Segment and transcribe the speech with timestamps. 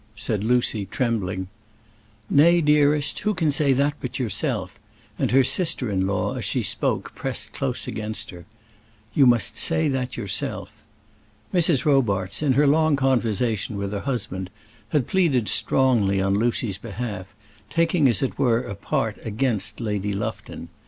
[0.15, 1.47] said Lucy, trembling.
[2.27, 4.79] "Nay, dearest; who can say that but yourself?"
[5.19, 8.45] and her sister in law, as she spoke, pressed close against her.
[9.13, 10.81] "You must say that yourself."
[11.53, 11.85] Mrs.
[11.85, 14.49] Robarts in her long conversation with her husband
[14.89, 17.35] had pleaded strongly on Lucy's behalf,
[17.69, 20.69] taking, as it were, a part against Lady Lufton.